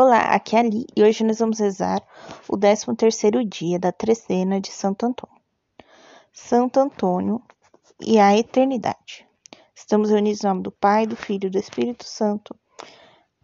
Olá, 0.00 0.32
aqui 0.32 0.54
é 0.54 0.60
Ali 0.60 0.86
e 0.96 1.02
hoje 1.02 1.24
nós 1.24 1.40
vamos 1.40 1.58
rezar 1.58 2.00
o 2.48 2.56
13 2.56 2.94
terceiro 2.94 3.44
dia 3.44 3.80
da 3.80 3.90
trecena 3.90 4.60
de 4.60 4.70
Santo 4.70 5.04
Antônio. 5.04 5.42
Santo 6.32 6.78
Antônio 6.78 7.42
e 8.00 8.16
a 8.16 8.36
eternidade. 8.36 9.26
Estamos 9.74 10.10
reunidos 10.10 10.44
em 10.44 10.46
nome 10.46 10.62
do 10.62 10.70
Pai, 10.70 11.04
do 11.04 11.16
Filho 11.16 11.48
e 11.48 11.50
do 11.50 11.58
Espírito 11.58 12.04
Santo. 12.04 12.54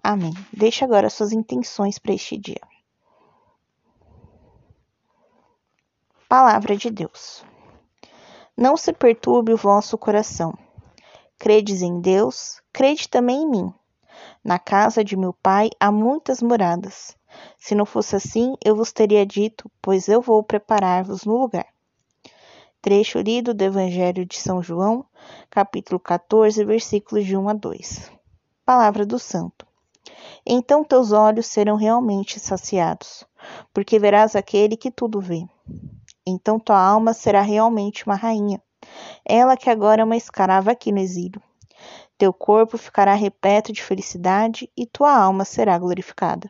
Amém. 0.00 0.32
Deixe 0.52 0.84
agora 0.84 1.10
suas 1.10 1.32
intenções 1.32 1.98
para 1.98 2.14
este 2.14 2.38
dia. 2.38 2.60
Palavra 6.28 6.76
de 6.76 6.88
Deus. 6.88 7.44
Não 8.56 8.76
se 8.76 8.92
perturbe 8.92 9.52
o 9.52 9.56
vosso 9.56 9.98
coração. 9.98 10.56
Credes 11.36 11.82
em 11.82 12.00
Deus, 12.00 12.62
crede 12.72 13.08
também 13.08 13.42
em 13.42 13.50
mim. 13.50 13.74
Na 14.44 14.58
casa 14.58 15.02
de 15.02 15.16
meu 15.16 15.32
pai 15.32 15.70
há 15.80 15.90
muitas 15.90 16.42
moradas. 16.42 17.16
Se 17.56 17.74
não 17.74 17.86
fosse 17.86 18.14
assim, 18.14 18.54
eu 18.62 18.76
vos 18.76 18.92
teria 18.92 19.24
dito, 19.24 19.70
pois 19.80 20.06
eu 20.06 20.20
vou 20.20 20.42
preparar-vos 20.42 21.24
no 21.24 21.40
lugar. 21.40 21.66
Trecho 22.82 23.20
lido 23.20 23.54
do 23.54 23.64
Evangelho 23.64 24.26
de 24.26 24.36
São 24.38 24.62
João, 24.62 25.06
capítulo 25.48 25.98
14, 25.98 26.62
versículos 26.62 27.24
de 27.24 27.34
1 27.34 27.48
a 27.48 27.54
2. 27.54 28.12
Palavra 28.66 29.06
do 29.06 29.18
Santo. 29.18 29.66
Então 30.44 30.84
teus 30.84 31.10
olhos 31.10 31.46
serão 31.46 31.76
realmente 31.76 32.38
saciados, 32.38 33.24
porque 33.72 33.98
verás 33.98 34.36
aquele 34.36 34.76
que 34.76 34.90
tudo 34.90 35.22
vê. 35.22 35.48
Então 36.26 36.60
tua 36.60 36.78
alma 36.78 37.14
será 37.14 37.40
realmente 37.40 38.04
uma 38.04 38.14
rainha, 38.14 38.60
ela 39.24 39.56
que 39.56 39.70
agora 39.70 40.02
é 40.02 40.04
uma 40.04 40.18
escrava 40.18 40.70
aqui 40.70 40.92
no 40.92 40.98
exílio. 40.98 41.40
Teu 42.16 42.32
corpo 42.32 42.78
ficará 42.78 43.12
repleto 43.14 43.72
de 43.72 43.82
felicidade 43.82 44.70
e 44.76 44.86
tua 44.86 45.16
alma 45.16 45.44
será 45.44 45.76
glorificada. 45.76 46.48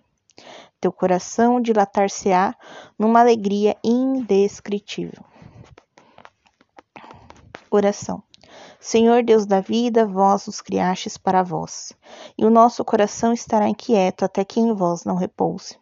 Teu 0.79 0.93
coração 0.93 1.61
dilatar-se-á 1.61 2.55
numa 2.99 3.21
alegria 3.21 3.75
indescritível. 3.83 5.25
Oração. 7.71 8.23
Senhor 8.79 9.23
Deus 9.23 9.47
da 9.47 9.61
vida, 9.61 10.07
vós 10.07 10.47
nos 10.47 10.61
criastes 10.61 11.17
para 11.17 11.43
vós, 11.43 11.95
e 12.37 12.45
o 12.45 12.51
nosso 12.51 12.85
coração 12.85 13.33
estará 13.33 13.67
inquieto 13.67 14.25
até 14.25 14.45
que 14.45 14.61
em 14.61 14.75
vós 14.75 15.05
não 15.05 15.17
repouse. 15.17 15.79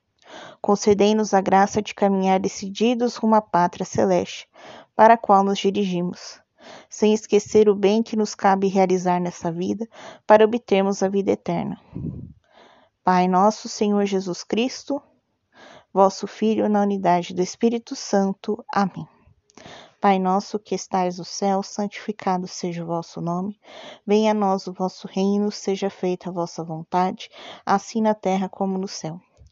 Concedei-nos 0.60 1.34
a 1.34 1.40
graça 1.40 1.82
de 1.82 1.92
caminhar 1.92 2.38
decididos 2.38 3.16
rumo 3.16 3.34
à 3.34 3.42
pátria 3.42 3.84
celeste, 3.84 4.48
para 4.94 5.14
a 5.14 5.18
qual 5.18 5.42
nos 5.42 5.58
dirigimos 5.58 6.41
sem 6.88 7.12
esquecer 7.12 7.68
o 7.68 7.74
bem 7.74 8.02
que 8.02 8.16
nos 8.16 8.34
cabe 8.34 8.68
realizar 8.68 9.20
nessa 9.20 9.50
vida 9.50 9.88
para 10.26 10.44
obtermos 10.44 11.02
a 11.02 11.08
vida 11.08 11.32
eterna. 11.32 11.80
Pai 13.04 13.26
nosso 13.26 13.68
Senhor 13.68 14.04
Jesus 14.06 14.44
Cristo, 14.44 15.02
vosso 15.92 16.26
Filho, 16.26 16.68
na 16.68 16.82
unidade 16.82 17.34
do 17.34 17.42
Espírito 17.42 17.96
Santo. 17.96 18.64
Amém. 18.72 19.06
Pai 20.00 20.18
nosso 20.18 20.58
que 20.58 20.74
estais 20.74 21.18
no 21.18 21.24
céu, 21.24 21.62
santificado 21.62 22.48
seja 22.48 22.82
o 22.82 22.86
vosso 22.86 23.20
nome. 23.20 23.60
Venha 24.06 24.32
a 24.32 24.34
nós 24.34 24.66
o 24.66 24.72
vosso 24.72 25.06
reino, 25.06 25.50
seja 25.52 25.88
feita 25.88 26.28
a 26.28 26.32
vossa 26.32 26.64
vontade, 26.64 27.28
assim 27.64 28.00
na 28.00 28.14
terra 28.14 28.48
como 28.48 28.76
no 28.76 28.88
céu. 28.88 29.20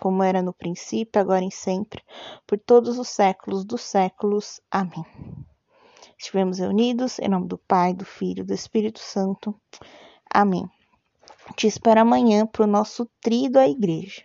como 0.00 0.22
era 0.22 0.40
no 0.40 0.52
princípio, 0.52 1.20
agora 1.20 1.44
e 1.44 1.50
sempre, 1.50 2.02
por 2.46 2.58
todos 2.58 2.98
os 2.98 3.08
séculos 3.08 3.64
dos 3.64 3.82
séculos. 3.82 4.60
Amém. 4.70 5.04
Estivemos 6.18 6.58
reunidos 6.58 7.18
em 7.18 7.28
nome 7.28 7.46
do 7.46 7.58
Pai, 7.58 7.92
do 7.92 8.04
Filho 8.04 8.40
e 8.40 8.46
do 8.46 8.54
Espírito 8.54 8.98
Santo. 8.98 9.54
Amém. 10.32 10.66
Te 11.56 11.66
espero 11.66 12.00
amanhã 12.00 12.46
para 12.46 12.64
o 12.64 12.66
nosso 12.66 13.08
trido 13.20 13.58
à 13.58 13.68
igreja. 13.68 14.22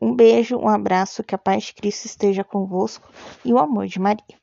Um 0.00 0.14
beijo, 0.14 0.56
um 0.56 0.68
abraço, 0.68 1.22
que 1.22 1.34
a 1.34 1.38
paz 1.38 1.64
de 1.64 1.74
Cristo 1.74 2.06
esteja 2.06 2.44
convosco 2.44 3.08
e 3.44 3.52
o 3.52 3.58
amor 3.58 3.86
de 3.86 3.98
Maria. 4.00 4.40